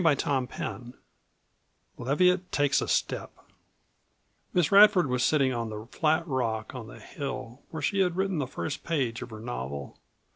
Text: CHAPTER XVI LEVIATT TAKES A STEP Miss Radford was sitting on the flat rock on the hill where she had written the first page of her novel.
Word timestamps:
CHAPTER 0.03 0.25
XVI 0.25 0.93
LEVIATT 1.99 2.51
TAKES 2.51 2.81
A 2.81 2.87
STEP 2.87 3.31
Miss 4.51 4.71
Radford 4.71 5.05
was 5.05 5.23
sitting 5.23 5.53
on 5.53 5.69
the 5.69 5.85
flat 5.91 6.27
rock 6.27 6.73
on 6.73 6.87
the 6.87 6.97
hill 6.99 7.61
where 7.69 7.83
she 7.83 7.99
had 7.99 8.15
written 8.15 8.39
the 8.39 8.47
first 8.47 8.83
page 8.83 9.21
of 9.21 9.29
her 9.29 9.39
novel. 9.39 9.99